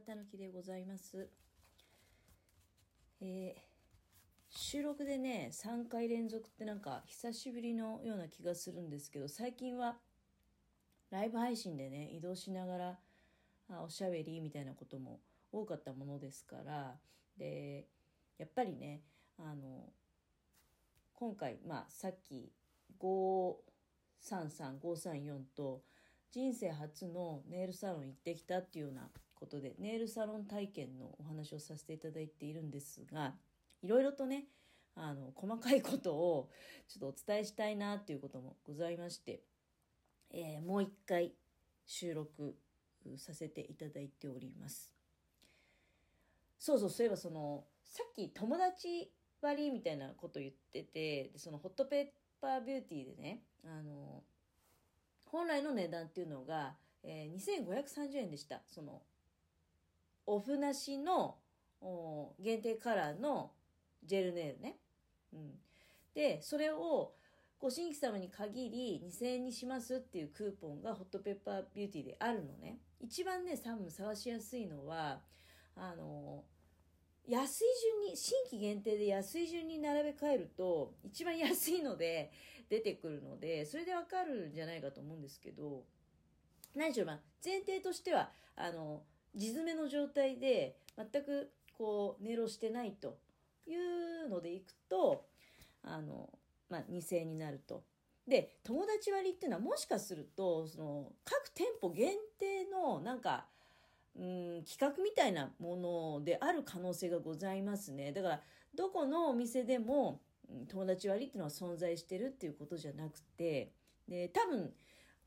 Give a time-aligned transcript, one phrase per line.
[0.00, 1.28] たぬきでございます。
[3.20, 3.60] えー、
[4.48, 9.98] 収録でね、3回連続ってなんか久しぶりのような気がするんですけど、最近は
[11.10, 12.98] ライブ配信でね、移動しながら
[13.70, 15.20] あおしゃべりみたいなことも
[15.52, 16.96] 多かったものですから、
[17.36, 17.88] で、
[18.38, 19.02] やっぱりね、
[19.38, 19.92] あの、
[21.14, 22.52] 今回、まあさっき
[23.00, 25.82] 533-534と
[26.30, 33.34] 人生初のネイルサロン行ってきたっていうようなことでネイルサロン体験のお話をさせていただいているんですが
[33.82, 34.46] いろいろとね
[34.96, 36.50] あの細かいことを
[36.88, 39.40] ちょっとお伝えしたいなっていうこともございまして、
[40.32, 41.32] えー、もう一回
[41.86, 42.56] 収録
[43.16, 44.92] させていただいております。
[46.58, 52.06] そうそうそういえばそのさっき友達割りみたいなこと言っててそのホットペッ
[52.40, 54.24] パービューティーでねあの
[55.26, 56.74] 本来の値段っていうのが、
[57.04, 58.62] えー、2530円でした。
[58.66, 59.02] その
[60.28, 61.38] オフなしの
[62.38, 63.52] 限定カラーの
[64.04, 64.76] ジェルネイルね。
[65.32, 65.52] うん、
[66.14, 67.12] でそれを
[67.58, 72.78] ご新規様に限り2000円にしますっていうクーポンがホットペッパービューティーであるのね。
[73.00, 75.20] 一番ね、サム探しやすいのは、
[75.74, 76.44] あの、
[77.26, 77.64] 安い
[78.02, 82.30] 順に、新規限定で安い順に並べ替えると、一番安いので
[82.68, 85.84] 出てくるので、それでわかるんじゃないかと思うんですけど、
[86.74, 89.02] 何しろまあ、前提としては、あの、
[89.34, 93.18] 地詰めの状態で全くこう寝ろしてないと
[93.66, 95.26] いうのでいくと
[95.82, 96.28] あの、
[96.68, 97.82] まあ、2000円になると。
[98.26, 103.46] で友達割っていうのはもしかするとその各店舗限定のなんか
[104.18, 105.76] うん企画みたいなも
[106.18, 108.40] のである可能性がございますねだから
[108.74, 110.20] どこのお店でも
[110.68, 113.72] 友達割っていうのは存在してるっていうことじゃなくて
[114.06, 114.74] で多分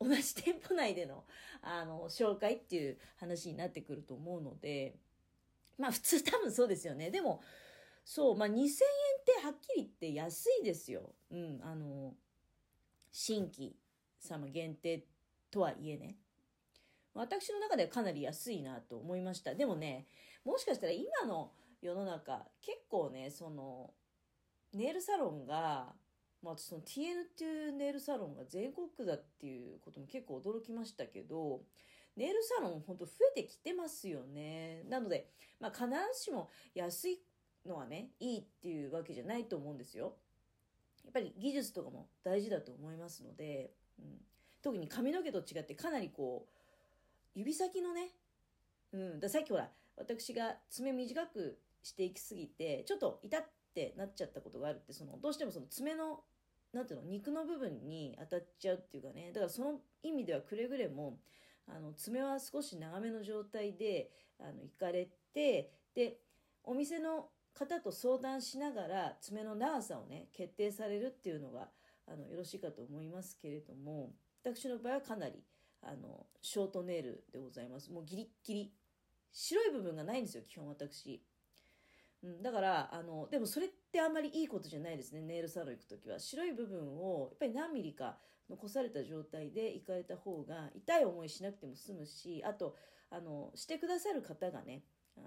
[0.00, 1.24] 同じ店舗内での、
[1.62, 4.96] あの、紹介っていう話になってくると思うので、
[5.78, 7.10] まあ普通多分そうですよね。
[7.10, 7.42] でも、
[8.04, 8.70] そう、まあ2000円っ
[9.24, 11.10] てはっきり言って安いですよ。
[11.30, 12.14] うん、あの、
[13.12, 13.76] 新規
[14.18, 15.04] 様限定
[15.50, 16.16] とはいえね。
[17.12, 19.54] 私の中ではかなり安いなと思いました。
[19.54, 20.06] でもね、
[20.44, 23.90] もしかしたら今の世の中、結構ね、その、
[24.72, 25.92] ネイルサロンが
[26.42, 31.60] まあ、その TN っていうネイルサロンが全国区だっていうことも結構驚きましたけど、
[32.16, 34.82] ネイルサロン本当増えてきてますよね。
[34.88, 35.28] なので、
[35.60, 37.20] まあ、必ずしも安い
[37.66, 40.16] のはね、いいっていうわけじゃないと思うんですよ。
[41.04, 44.04] やっぱり技術とかも大事だと思いますので、うん、
[44.62, 48.10] 特に髪の毛と違ってかなりこう、指先のね、
[48.92, 56.20] うん、ださっきほら、私が爪短くしていきすぎて、ちょっと痛ってなっちゃったことがあるって、その、どうしてもその爪の
[56.72, 57.06] なんていうの？
[57.06, 59.32] 肉の部分に当たっちゃうっていうかね。
[59.32, 61.18] だからその意味ではくれぐれも
[61.66, 66.18] あの爪は少し長めの状態であの行かれてで
[66.64, 71.68] お店の方と相談しながら爪の長さをね決定されるっていうのが
[72.06, 75.42] あのよろしいかと思いますけれども私の場合はかなり
[75.82, 77.90] あのショートネイルでございます。
[77.90, 78.72] もうギリッギリ。
[79.32, 81.22] 白い部分がないんですよ基本私。
[82.22, 85.22] うん、だからあのでもそれってあんまりいいことじゃないですね。
[85.22, 86.18] ネイルサロン行く時は。
[86.18, 88.18] 白い部分をやっぱり何ミリか
[88.50, 92.76] 残された状態で行かれた方が痛い思いしなくても済むしあと
[93.10, 94.82] あのしてくださる方がね
[95.16, 95.20] あ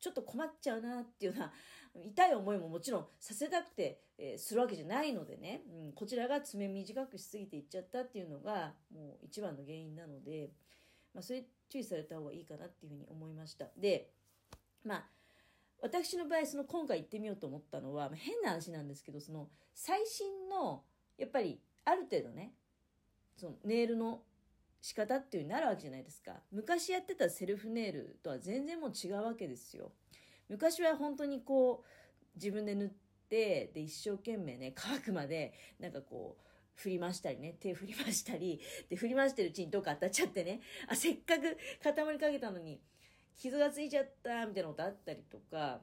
[0.00, 1.52] ちょっと困っちゃうなっていうような
[2.04, 10.52] 痛い思いももちろんさせたくて、えー、するわけじゃないのでね、うん、こちらが爪短くしすぎていっちゃったっていうのがもう一番の原因なので、
[11.12, 13.70] まあ、それ注意された方がいいかなっていうふうに思いました。
[13.76, 14.10] で
[14.82, 15.10] まあ
[15.84, 20.82] 私の場合その今回行ってみようと思ったのは、ま、変な話なんですけどその最新の
[21.18, 22.54] やっぱりある程度ね
[23.36, 24.22] そのネイルの
[24.80, 26.32] 仕方っていうになるわけじゃないですか。
[26.52, 29.92] 昔やってたセルフネイルとは全然もう違うわけですよ。
[30.48, 32.88] 昔は本当にこう自分で塗っ
[33.28, 36.44] てで一生懸命ね乾くまでなんかこう
[36.76, 42.80] 振り回したりね、手振り回したり、で、振り回してるうちにどっか当たっちゃってね、あ、せっかく固まりかけたのに、
[43.36, 45.80] 傷がついちゃったみたいなことあったりとか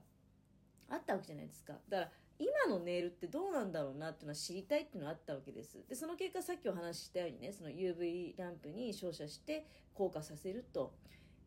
[0.90, 1.74] あったわけじゃないですか。
[1.90, 5.78] だから今のネイルってどうなんだろうなっていうのは知りたいっていうのはあったわけです。
[5.88, 10.94] でその結果さっきお話ししたようにねその UV ランプに照射して硬化させると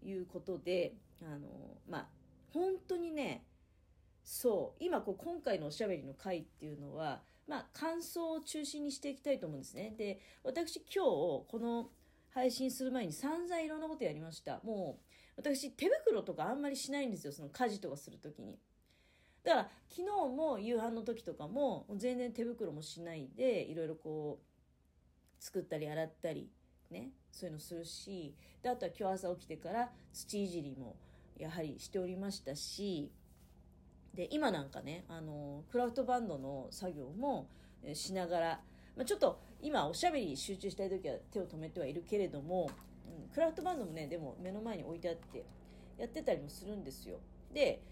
[0.02, 1.48] いうことであの
[1.88, 2.08] まあ
[2.52, 3.44] 本当にね
[4.22, 9.94] そう今こう今回のおしゃべりの回っていうのはまあ感想を中心にしていきたいと思うんですね。
[9.98, 11.90] で私今日この
[12.30, 14.60] 配信する前に散々いろんなことやりました。
[14.62, 18.58] もう私手袋とかあんまりしないんですよその家事とかする時に。
[19.42, 26.50] だから昨日も夕飯の時とかも全然手袋もしないでいろいろこう作ったり洗ったり
[26.90, 30.96] ねそういうのするしであとは今日朝起きてから土いじりも
[31.36, 33.12] やはりしておりましたし
[34.14, 37.48] で今なんかねあのクラフトバンドの作業も
[37.92, 38.60] しながら、
[38.96, 42.70] まあ、ちょっと今おしゃべり集中したい時は手を止めてはいるけれども、
[43.34, 45.44] クラフトバンドもねでも目の前に置いてあって
[45.98, 47.18] やってたりもするんですよ。
[47.52, 47.82] で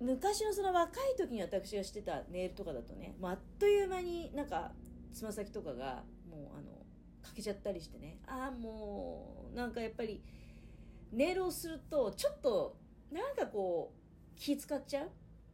[0.00, 4.72] 昔のその若い時に私がしてたネイルとかだとね、まあ、あっという間になんか
[5.12, 6.86] つま先とかがもうあの
[7.22, 10.22] 欠けちゃったりしてねああもうなんかやっぱり
[11.12, 12.76] ネイルをするとちょっと
[13.10, 15.08] なんかこう気使っちゃう、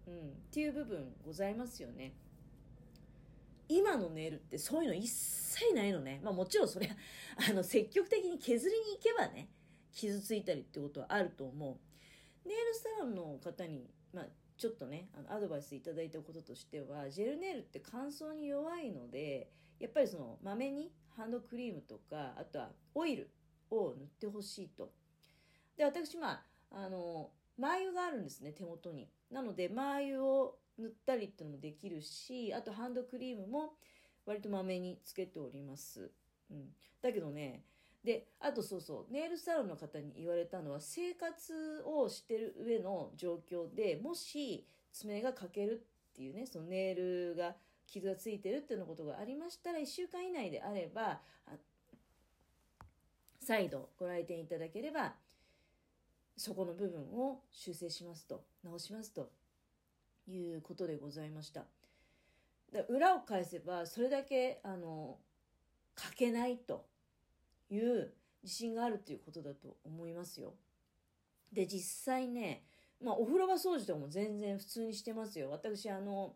[0.07, 0.17] うん、っ
[0.53, 2.13] ていう部分ございますよね。
[3.75, 6.21] 今のネイルってそういうの一切ないのね。
[6.23, 6.95] まあもちろんそれは
[7.51, 9.49] あの積極的に削りに行けばね
[9.93, 11.73] 傷ついたりってことはあると思
[12.45, 12.49] う。
[12.49, 19.51] ネイルサロンの方に、まあ、ちょっとねあのアドバイスいただいたこととしてはジェルネイルって乾燥に弱いので
[19.81, 23.31] やっぱりそのまめにハンドクリームとかあとはオイル
[23.71, 24.93] を塗ってほしいと。
[25.77, 29.11] で私まああのマー油があるんですね手元に。
[29.31, 33.75] なのでマー油を塗ったりっていうのもできるしあとハンドクリームも
[34.27, 36.11] 割とまめにつけております、
[36.51, 36.69] うん、
[37.03, 37.63] だけどね
[38.05, 45.83] であとそうそうネイルサロンの方に言われたのは生活をしてる上の状況でもし爪が欠ける
[46.13, 47.55] っていうねそのネイルが
[47.87, 51.21] 傷がついてるっていうのことがありましたら1週間以内であれば
[53.41, 55.15] 再度ご来店いただければ
[56.37, 59.31] そこの部分を修正しますと直しますと。
[60.29, 61.65] いうことでございました。
[62.89, 65.19] 裏を返せばそれだけあの
[65.97, 66.87] 書けないと
[67.71, 68.13] いう
[68.43, 70.55] 自信があるということだと思いますよ。
[71.53, 72.65] で実際ね
[73.01, 75.51] まあお風呂場掃除とかも全然普通にしてますよ。
[75.51, 76.35] 私あの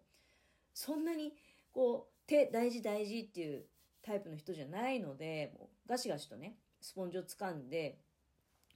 [0.73, 1.35] そんなに
[1.73, 3.65] こう手大事大事っていう
[4.03, 7.99] タイプの人じゃないのでもうガシガシとねスポンジを掴んで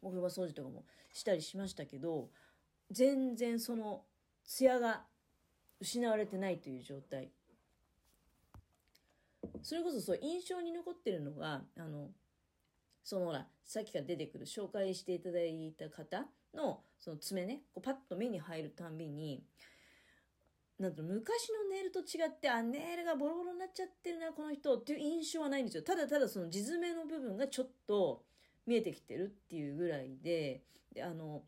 [0.03, 2.29] お風呂場掃除とかもしたりしましたけど
[2.91, 4.03] 全然その
[4.45, 5.05] ツヤが
[5.81, 7.31] 失われてないという状態。
[9.63, 12.11] それこそそう印象に残ってるのがあの
[13.05, 19.43] そのほらさっきから出てくる紹介していただいた方のその爪ねこうパッと目に入るたんびに
[20.79, 25.83] なんと昔のネイルと違ってあネイルがボロボロになっちゃってるなこの人っていう印象はないんですよ。
[25.83, 28.25] ただただその地爪の部分がちょっと
[28.67, 30.63] 見えてきてるっていうぐらいで
[30.93, 31.43] であの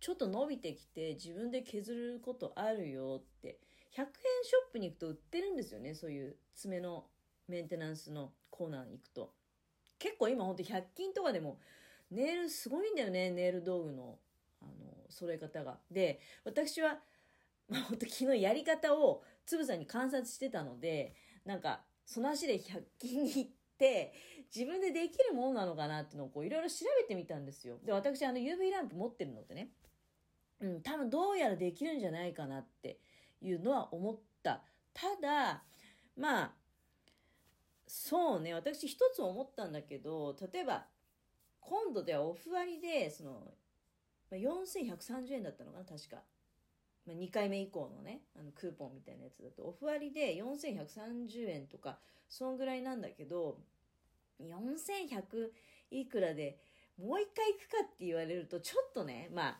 [0.00, 3.58] ちょっと伸びてきて自分で削ることあるよって。
[3.96, 4.06] 100円
[4.44, 7.06] ショップに行くと売ってるんですよねそういう爪の
[7.48, 9.32] メンテナンスのコーナーに行くと。
[9.98, 11.58] 結構今ほんと100均とかでも
[12.10, 14.18] ネイルすごいんだよねネイル道具の
[14.62, 14.72] あの
[15.08, 15.78] 揃え方が。
[15.90, 17.00] で私は、
[17.68, 21.14] まあ、ほんと昨日やり方をつぶさに観察してたので
[21.44, 24.14] なんかその足で100均に行って
[24.54, 27.78] 自分でできるものなのかなっていうのをこういろいろ調べてみたんですよ。
[27.84, 29.70] で私あの UV ランプ持ってるのでね
[30.60, 32.98] うん多分どうやらできるんじゃないかなって
[33.42, 34.62] いうのは思った。
[34.92, 35.62] ただ
[36.16, 36.52] まあ
[37.86, 38.54] そうね。
[38.54, 40.86] 私一つ思ったんだけど例えば
[41.60, 43.54] 今度ではオフ割でその、
[44.30, 46.22] ま、4130円だったのかな確か、
[47.06, 49.64] まあ、2回目以降のねあのクーポンみたいなやつだと。
[49.64, 51.98] オフ割で4130円とか
[52.28, 53.58] そんぐらいなんだけど
[54.40, 55.50] 4100
[55.90, 56.58] いくらで
[56.98, 59.58] もう一回行くかって言われるとちょっとねまあ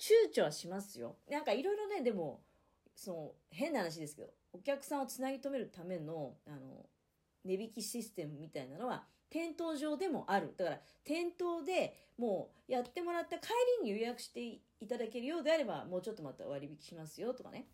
[0.00, 1.16] 躊躇はしますよ。
[1.30, 2.40] なんかいろいろねでも
[2.96, 6.86] その変な話ですけどお客さんをつなぎ止めるためのあの
[7.44, 10.54] 値引きシステムみたいなのは店頭上でもある。
[10.56, 13.48] だから店頭でもうやってもらった帰
[13.82, 17.66] りに予約していただけるようであればもうちょっとまた割引しますよとかね。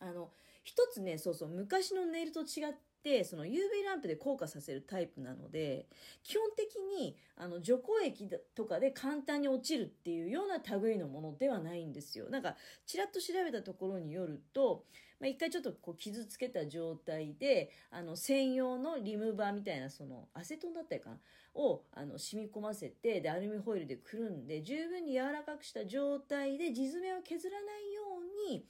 [0.00, 0.30] あの
[0.64, 5.86] 一つねそうそう昔のネイルと違ってその UV ランプで硬化させるタイプなので
[6.22, 14.84] 基本的にあの除光液とかで簡単に落ちるっていうような類のものではないんですよなんかちらっと調べたところによると
[15.20, 21.16] まあ、一回ちょっとこう傷つけた状態であの専用のリムーバーみたいなそのアセトンだったりかな？
[21.54, 28.02] をあの染み込ませてでアルミホイルでくるんで十分に柔らかくした状態で地爪を削らないよ
[28.48, 28.64] うに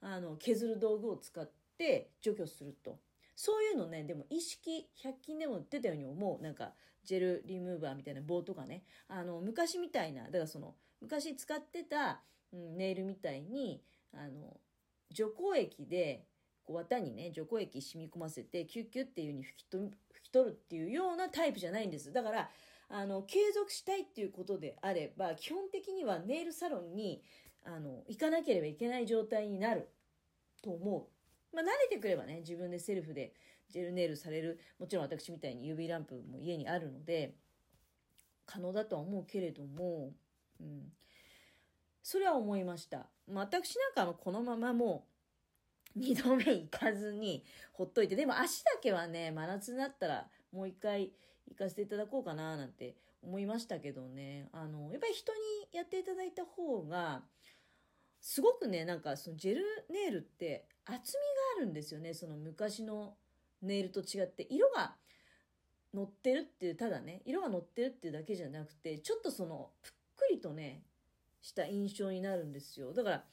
[0.00, 2.98] あの削る道具を使って除去すると。
[3.36, 6.42] そういうのね、でも意識、100均でも売ってたように思う。
[6.42, 6.72] なんか、
[7.04, 8.84] ジェルリムーバーみたいな棒とかね。
[9.08, 12.22] あの、昔みたいな、だからその、昔使ってた、
[12.52, 13.82] うん、ネイルみたいに、
[14.12, 14.60] あの、
[15.10, 16.26] 除光液で
[16.64, 19.90] こう綿にね除光液染み込ませてキュッキュッっていう風に拭き取拭
[20.22, 22.48] き取るっていうようなタイプじゃないんですだから
[22.88, 27.22] あの継続したいっていうことであれば基本的にはネイルサロンに
[27.64, 29.88] あの行かなければいけない状態になる
[30.62, 31.19] と思う。
[31.52, 33.32] まあ、慣れてくればね自分でセルフで
[33.68, 37.34] ジェルネイルされるもちろん私みたいに UV ランプも家にあるので
[38.46, 40.10] 可能だとは思うけれども、
[40.60, 40.92] うん、
[42.02, 43.06] それは思いました。
[43.32, 45.06] 私なんかのこのままも
[45.96, 51.12] う2度目行かずにほっといて、でも足だけはね、真夏になったらもう一回
[51.48, 54.48] 行かせていただこうかななんて思いましたけどね。
[54.52, 55.38] あの、やっぱり人に
[55.72, 57.22] やっていただいた方が、
[58.20, 61.22] すごくね、なんかそのジェルネイルって厚み
[61.58, 62.14] があるんですよね。
[62.14, 63.16] その昔の
[63.62, 64.46] ネイルと違って。
[64.50, 64.96] 色が
[65.94, 70.82] 乗ってるっていう、ただね、色が乗ってるっていうだけじゃなくて、ちょっとその、ぷっくりとね、
[71.42, 72.92] した印象になるんですよ。
[72.92, 73.24] だから、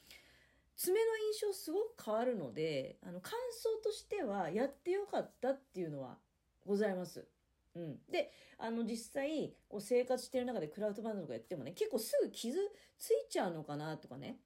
[0.76, 1.00] 爪の
[1.32, 6.18] 印象すごく変わるので、あの、感想としては、やってよかったっていうのは
[6.64, 7.26] ございます。
[7.74, 7.98] うん。
[8.10, 12.56] で、あの、実際、こう生活してる中でクラウドバンドとかやってもね、結構すぐ傷
[12.98, 14.38] ついちゃうのかなとかね。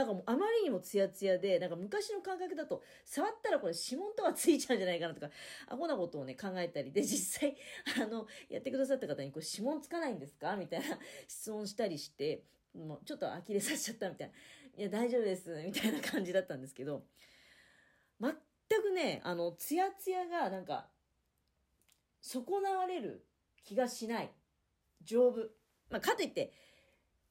[0.00, 5.28] なんかもうあまりにもツヤツヤで、なんか昔の感覚だと、触ったらこれ指紋とかついちゃうんじゃないかなとか、
[5.68, 7.54] アホなことをね、考えたりで、実際、
[8.02, 10.56] あの、やってくださった方に、これ指紋つかないんですか？
[10.56, 14.34] みたいな質問したりして、もうちょっと呆れさせちゃったみたいな。
[14.78, 17.04] いや、大丈夫です、みたいな感じだったんですけど、
[18.18, 20.88] 全くね、あの、ツヤツヤがなんか、
[22.22, 23.26] 損なわれる
[23.64, 24.30] 気がしない。
[25.02, 25.50] 丈夫。
[25.90, 26.52] まあ、かといって、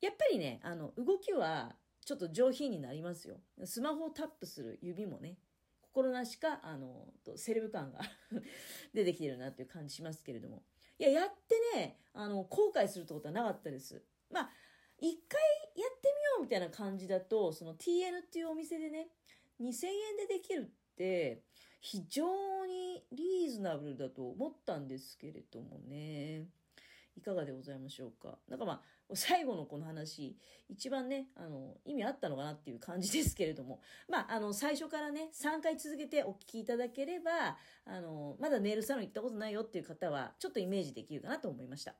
[0.01, 1.75] やっぱりね、あの、動きは、
[2.09, 3.35] ちょっと上品になりますよ。
[3.65, 5.37] スマホをタップする指もね、
[5.79, 7.99] 心なしか、あの、セレブ感が
[8.95, 10.63] 出てきてるなっていう感じしますけれども。
[10.97, 14.03] いや、やってね、あの、後悔するってことはなかったです。
[14.31, 14.51] まあ、
[14.97, 15.39] 一回
[15.75, 19.11] やってみようみたいな感じだと、その TN っていうお店でね、
[19.59, 21.43] 2000円でできるって、
[21.79, 26.47] 非常にリーズナブルだと思ったんですけれどもね。
[27.15, 28.39] いかがでございましょうか。
[28.47, 28.81] なんかまあ、
[29.13, 30.37] 最後のこの話、
[30.67, 41.95] 一番ね、あの、意味あったのかなっていう感じですけれども、 まあ、あの、最初からね、3回続けてお聞きいただければ、あの、まだネイルサロン行ったことないよっていう方は、ちょっとイメージできるかなと思いました。